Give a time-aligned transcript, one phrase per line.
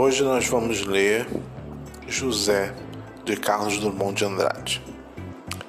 [0.00, 1.26] Hoje nós vamos ler
[2.06, 2.72] José
[3.24, 4.80] de Carlos Drummond de Andrade.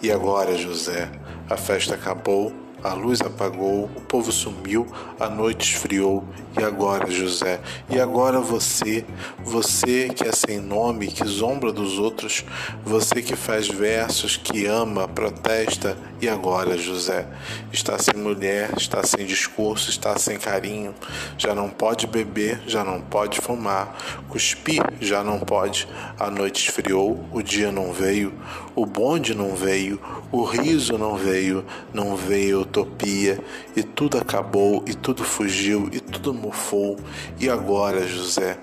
[0.04, 1.10] E agora, José,
[1.50, 2.54] a festa acabou
[2.84, 4.88] a luz apagou, o povo sumiu,
[5.20, 6.24] a noite esfriou.
[6.60, 7.60] E agora, José?
[7.90, 9.06] E agora você?
[9.44, 12.44] Você que é sem nome, que zombra dos outros,
[12.84, 15.98] você que faz versos, que ama, protesta.
[16.22, 17.28] E agora, José?
[17.72, 20.94] Está sem mulher, está sem discurso, está sem carinho.
[21.38, 23.96] Já não pode beber, já não pode fumar.
[24.28, 25.88] Cuspir, já não pode.
[26.20, 28.34] A noite esfriou, o dia não veio,
[28.76, 30.00] o bonde não veio,
[30.32, 33.40] o riso não veio, não veio utopia,
[33.76, 36.98] e tudo acabou, e tudo fugiu, e tudo mofou.
[37.40, 38.58] E agora, José?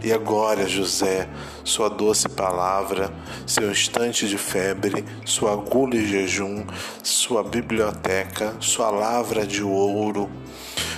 [0.00, 1.28] E agora, José,
[1.64, 3.12] sua doce palavra,
[3.44, 6.64] seu instante de febre, sua agulha e jejum,
[7.02, 10.30] sua biblioteca, sua lavra de ouro,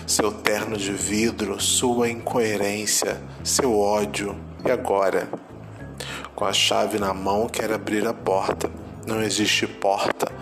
[0.06, 4.36] seu terno de vidro, sua incoerência, seu ódio.
[4.66, 5.30] E agora?
[6.34, 8.70] Com a chave na mão, quer abrir a porta
[9.10, 10.32] não existe porta.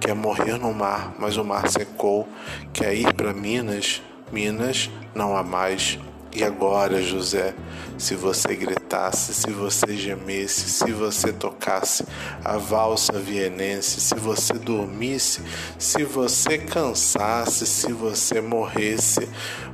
[0.00, 2.28] Quer morrer no mar, mas o mar secou.
[2.72, 5.98] Quer ir para Minas, Minas não há mais.
[6.34, 7.54] E agora, José,
[7.96, 12.04] se você gritasse, se você gemesse, se você tocasse
[12.44, 15.42] a valsa vienense, se você dormisse,
[15.78, 19.28] se você cansasse, se você morresse,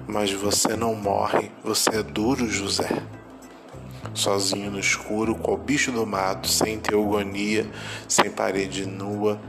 [0.06, 2.88] mas você não morre, você é duro, José
[4.12, 7.66] sozinho no escuro, qual bicho do mato, sem teogonia,
[8.08, 9.40] sem parede nua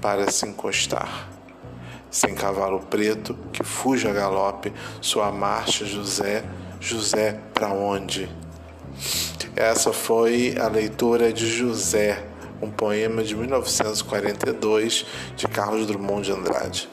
[0.00, 1.28] para se encostar.
[2.10, 6.44] Sem cavalo preto que fuja a galope, sua marcha, José,
[6.80, 8.28] José, para onde?
[9.56, 12.24] Essa foi a leitura de José,
[12.60, 16.88] um poema de 1942 de Carlos Drummond de Andrade.